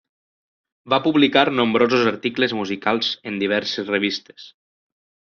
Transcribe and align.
Va 0.93 0.97
publicar 1.07 1.43
nombrosos 1.59 2.07
articles 2.13 2.57
musicals 2.63 3.11
en 3.33 3.37
diverses 3.45 3.93
revistes. 3.97 4.49